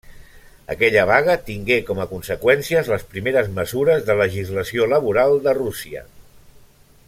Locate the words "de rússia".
5.49-6.07